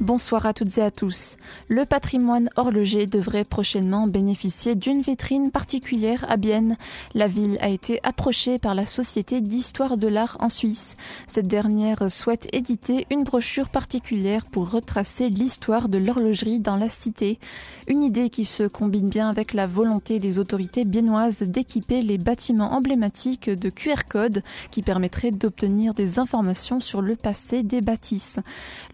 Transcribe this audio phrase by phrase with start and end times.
[0.00, 1.36] Bonsoir à toutes et à tous.
[1.68, 6.78] Le patrimoine horloger devrait prochainement bénéficier d'une vitrine particulière à Bienne.
[7.12, 10.96] La ville a été approchée par la Société d'histoire de l'art en Suisse.
[11.26, 17.38] Cette dernière souhaite éditer une brochure particulière pour retracer l'histoire de l'horlogerie dans la cité.
[17.86, 22.72] Une idée qui se combine bien avec la volonté des autorités biennoises d'équiper les bâtiments
[22.72, 28.38] emblématiques de QR code qui permettraient d'obtenir des informations sur le passé des bâtisses.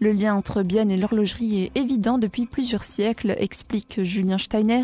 [0.01, 4.81] Le lien entre Bienne et l'horlogerie est évident depuis plusieurs siècles, explique Julien Steiner.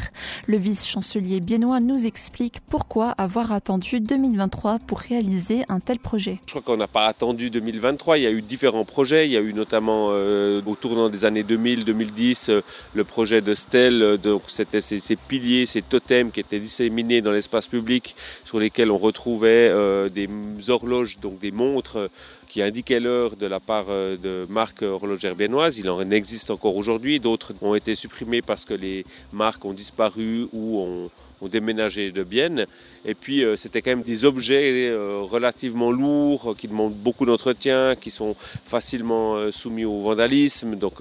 [0.47, 6.39] Le vice-chancelier biennois nous explique pourquoi avoir attendu 2023 pour réaliser un tel projet.
[6.45, 9.37] Je crois qu'on n'a pas attendu 2023, il y a eu différents projets, il y
[9.37, 12.61] a eu notamment euh, au tournant des années 2000-2010 euh,
[12.93, 17.21] le projet de Stell, euh, donc c'était ces, ces, piliers, ces totems qui étaient disséminés
[17.21, 19.73] dans l'espace public sur lesquels on retrouvait
[20.09, 20.29] des
[20.69, 22.09] horloges, donc des montres
[22.53, 25.79] qui indiquait l'heure de la part euh, de marques horlogères biennoises.
[25.79, 27.19] Il en existe encore aujourd'hui.
[27.19, 31.09] D'autres ont été supprimés parce que les marques ont disparu ou ont,
[31.43, 32.65] ont déménagé de Bienne.
[33.05, 37.95] Et puis, euh, c'était quand même des objets euh, relativement lourds, qui demandent beaucoup d'entretien,
[37.99, 38.35] qui sont
[38.65, 40.75] facilement euh, soumis au vandalisme.
[40.75, 40.95] Donc,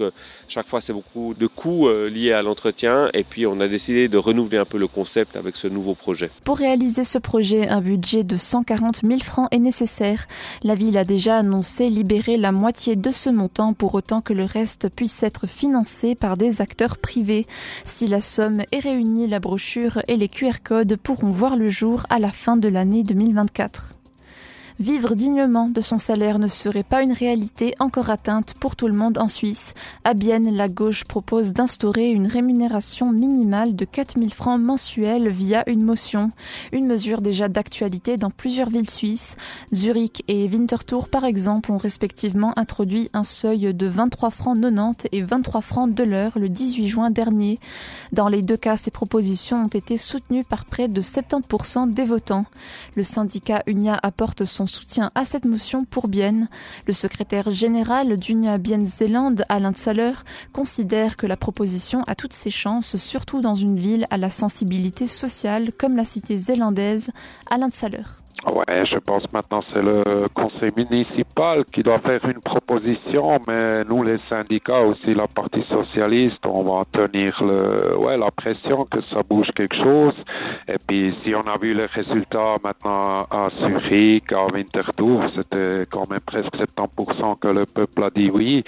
[0.47, 3.09] chaque fois, c'est beaucoup de coûts liés à l'entretien.
[3.13, 6.29] Et puis, on a décidé de renouveler un peu le concept avec ce nouveau projet.
[6.43, 10.27] Pour réaliser ce projet, un budget de 140 000 francs est nécessaire.
[10.63, 14.45] La ville a déjà annoncé libérer la moitié de ce montant pour autant que le
[14.45, 17.45] reste puisse être financé par des acteurs privés.
[17.85, 22.17] Si la somme est réunie, la brochure les QR codes pourront voir le jour à
[22.17, 23.93] la fin de l'année 2024.
[24.79, 28.95] Vivre dignement de son salaire ne serait pas une réalité encore atteinte pour tout le
[28.95, 29.75] monde en Suisse.
[30.03, 35.83] À Bienne, la gauche propose d'instaurer une rémunération minimale de 4000 francs mensuels via une
[35.83, 36.31] motion,
[36.71, 39.35] une mesure déjà d'actualité dans plusieurs villes suisses.
[39.73, 45.21] Zurich et Winterthur, par exemple, ont respectivement introduit un seuil de 23 francs 90 et
[45.21, 47.59] 23 francs de l'heure le 18 juin dernier.
[48.11, 52.45] Dans les deux cas, ces propositions ont été soutenues par près de 70% des votants.
[52.95, 56.47] Le syndicat Unia apporte son soutien à cette motion pour Bienne.
[56.87, 60.13] Le secrétaire général d'Unia Bienne-Zélande, Alain Tsaler,
[60.51, 65.07] considère que la proposition a toutes ses chances, surtout dans une ville à la sensibilité
[65.07, 67.11] sociale comme la cité zélandaise,
[67.49, 68.22] Alain Tsaler.
[68.45, 74.03] Ouais, je pense maintenant c'est le conseil municipal qui doit faire une proposition, mais nous
[74.03, 79.21] les syndicats aussi la partie socialiste, on va tenir le ouais la pression que ça
[79.23, 80.13] bouge quelque chose.
[80.67, 86.09] Et puis si on a vu les résultats maintenant à Zurich, à Winterthur, c'était quand
[86.09, 88.61] même presque 70% que le peuple a dit oui.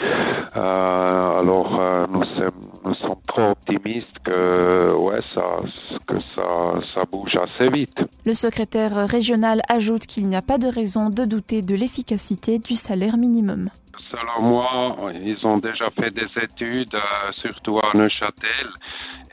[0.56, 5.60] Euh, alors euh, nous sommes nous sommes trop optimistes que ouais ça
[6.08, 7.98] que ça ça bouge assez vite.
[8.26, 12.76] Le secrétaire régional ajoute qu'il n'y a pas de raison de douter de l'efficacité du
[12.76, 13.70] salaire minimum.
[14.12, 18.70] Selon moi, ils ont déjà fait des études, euh, surtout à Neuchâtel,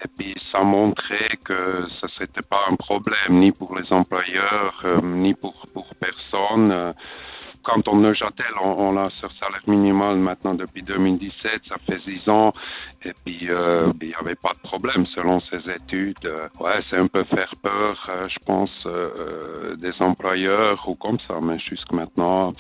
[0.03, 5.01] et puis ça montrait que ça c'était pas un problème ni pour les employeurs, euh,
[5.03, 6.73] ni pour, pour personne.
[6.73, 6.93] Euh,
[7.63, 12.29] quand on Neuchâtel, on, on a ce salaire minimal maintenant depuis 2017, ça fait 6
[12.29, 12.53] ans,
[13.05, 16.17] et puis euh, il n'y avait pas de problème selon ces études.
[16.25, 18.87] Euh, ouais, c'est un peu faire peur, euh, je pense,
[19.79, 22.53] des employeurs ou comme ça, mais jusqu'à maintenant,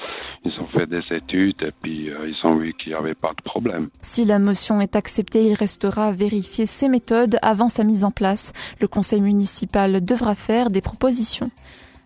[0.45, 3.43] ils ont fait des études et puis ils ont vu qu'il n'y avait pas de
[3.43, 3.89] problème.
[4.01, 8.11] Si la motion est acceptée, il restera à vérifier ces méthodes avant sa mise en
[8.11, 8.53] place.
[8.81, 11.51] Le conseil municipal devra faire des propositions.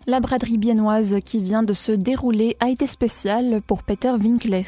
[0.09, 4.63] La braderie biennoise qui vient de se dérouler a été spéciale pour Peter Winkler.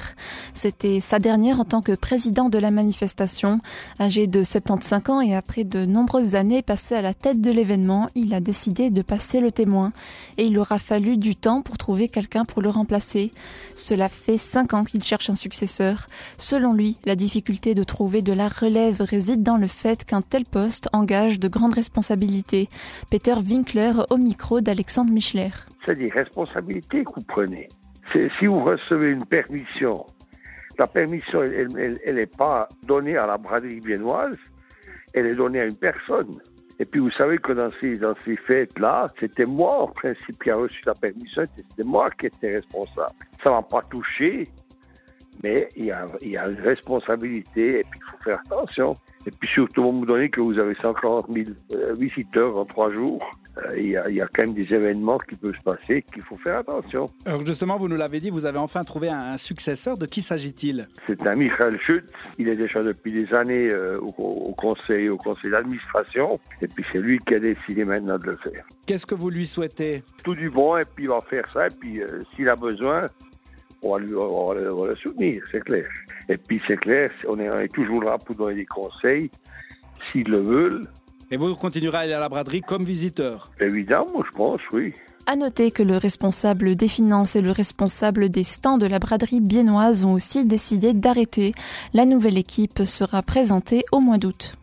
[0.53, 3.61] C'était sa dernière en tant que président de la manifestation.
[4.01, 8.09] Âgé de 75 ans et après de nombreuses années passées à la tête de l'événement,
[8.17, 9.93] il a décidé de passer le témoin.
[10.39, 13.31] Et il aura fallu du temps pour trouver quelqu'un pour le remplacer.
[13.77, 16.09] Cela fait 5 ans qu'il cherche un successeur.
[16.37, 20.45] Selon lui, la difficulté de trouver de la relève réside dans le fait qu'un tel
[20.45, 22.69] poste engage de grandes responsabilités.
[23.09, 25.28] Peter Winkler au micro d'Alexandre Michel.
[25.85, 27.69] C'est des responsabilités que vous prenez.
[28.13, 30.07] Si vous recevez une permission,
[30.79, 34.37] la permission, elle n'est pas donnée à la braderie biennoise,
[35.13, 36.31] elle est donnée à une personne.
[36.79, 40.51] Et puis vous savez que dans ces, dans ces fêtes-là, c'était moi en principe qui
[40.51, 43.15] a reçu la permission, c'était moi qui étais responsable.
[43.43, 44.45] Ça m'a pas touché,
[45.43, 48.95] mais il y, a, il y a une responsabilité et puis il faut faire attention.
[49.27, 52.93] Et puis surtout, vous me donnez que vous avez 140 000 euh, visiteurs en trois
[52.95, 53.29] jours.
[53.77, 56.23] Il y, a, il y, a, quand même des événements qui peuvent se passer qu'il
[56.23, 57.07] faut faire attention.
[57.25, 59.97] Alors justement, vous nous l'avez dit, vous avez enfin trouvé un, successeur.
[59.97, 60.89] De qui s'agit-il?
[61.07, 62.11] C'est un Michael Schutz.
[62.39, 66.39] Il est déjà depuis des années euh, au, au, conseil, au conseil d'administration.
[66.61, 68.65] Et puis c'est lui qui a décidé maintenant de le faire.
[68.87, 70.03] Qu'est-ce que vous lui souhaitez?
[70.25, 71.67] Tout du bon, et puis il va faire ça.
[71.67, 73.07] Et puis euh, s'il a besoin,
[73.83, 75.87] on va, lui, on va, on va le soutenir, c'est clair.
[76.29, 79.31] Et puis c'est clair, on est, on est toujours là pour donner des conseils
[80.11, 80.83] s'ils le veulent.
[81.31, 84.95] Et vous continuerez à aller à la braderie comme visiteur Évidemment, je pense, oui.
[85.27, 89.41] À noter que le responsable des finances et le responsable des stands de la braderie
[89.41, 91.53] biennoise ont aussi décidé d'arrêter.
[91.93, 94.55] La nouvelle équipe sera présentée au mois d'août.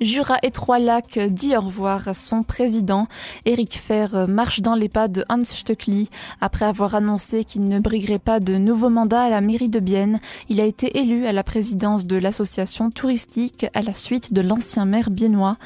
[0.00, 3.06] Jura et Trois-Lacs dit au revoir à son président.
[3.44, 6.10] Eric Fer marche dans les pas de Hans Stöckli.
[6.40, 10.18] Après avoir annoncé qu'il ne briguerait pas de nouveau mandat à la mairie de Bienne,
[10.48, 14.84] il a été élu à la présidence de l'association touristique à la suite de l'ancien
[14.84, 15.58] maire biennois.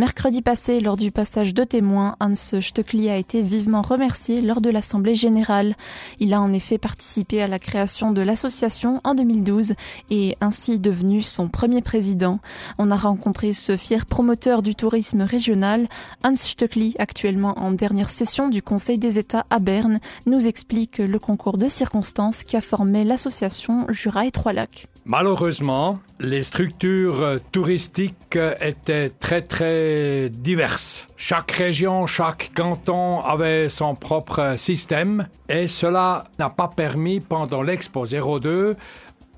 [0.00, 4.70] Mercredi passé, lors du passage de témoins, Hans Stöckli a été vivement remercié lors de
[4.70, 5.76] l'Assemblée générale.
[6.18, 9.74] Il a en effet participé à la création de l'association en 2012
[10.10, 12.40] et ainsi devenu son premier président.
[12.78, 15.88] On a rencontré ce fier promoteur du tourisme régional,
[16.24, 21.18] Hans Stöckli, actuellement en dernière session du Conseil des États à Berne, nous explique le
[21.18, 24.88] concours de circonstances qui a formé l'association Jura et Trois-Lacs.
[25.08, 31.06] Malheureusement, les structures touristiques étaient très très diverses.
[31.16, 38.04] Chaque région, chaque canton avait son propre système et cela n'a pas permis pendant l'Expo
[38.04, 38.76] 02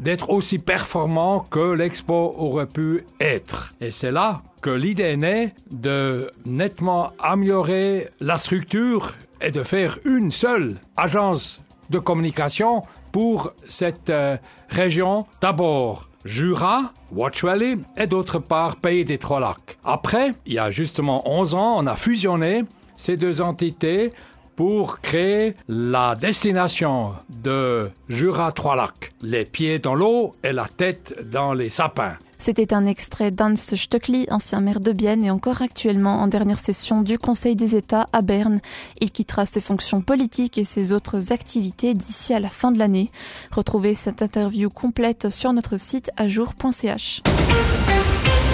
[0.00, 3.72] d'être aussi performant que l'expo aurait pu être.
[3.80, 10.30] Et c'est là que l'idée naît de nettement améliorer la structure et de faire une
[10.30, 11.60] seule agence
[11.90, 14.36] de communication pour cette euh,
[14.68, 15.26] région.
[15.40, 19.78] D'abord, Jura, Watch Valley et d'autre part Pays des Trois Lacs.
[19.84, 22.64] Après, il y a justement 11 ans, on a fusionné
[22.96, 24.12] ces deux entités
[24.58, 31.52] pour créer la destination de Jura Trois-Lacs, les pieds dans l'eau et la tête dans
[31.52, 32.16] les sapins.
[32.38, 37.02] C'était un extrait d'Hans Stöckli, ancien maire de Bienne et encore actuellement en dernière session
[37.02, 38.60] du Conseil des États à Berne.
[39.00, 43.12] Il quittera ses fonctions politiques et ses autres activités d'ici à la fin de l'année.
[43.52, 47.22] Retrouvez cette interview complète sur notre site ajour.ch.